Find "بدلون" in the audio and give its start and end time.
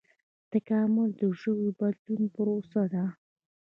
1.79-2.21